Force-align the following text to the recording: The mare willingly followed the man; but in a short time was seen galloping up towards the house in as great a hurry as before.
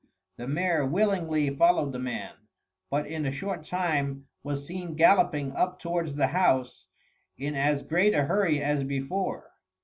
The 0.37 0.47
mare 0.47 0.83
willingly 0.83 1.51
followed 1.51 1.91
the 1.93 1.99
man; 1.99 2.33
but 2.89 3.05
in 3.05 3.23
a 3.27 3.31
short 3.31 3.63
time 3.63 4.25
was 4.41 4.65
seen 4.65 4.95
galloping 4.95 5.51
up 5.51 5.77
towards 5.79 6.15
the 6.15 6.25
house 6.29 6.87
in 7.37 7.53
as 7.53 7.83
great 7.83 8.15
a 8.15 8.23
hurry 8.23 8.63
as 8.63 8.83
before. 8.83 9.51